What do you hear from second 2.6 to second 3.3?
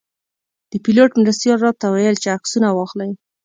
واخلئ.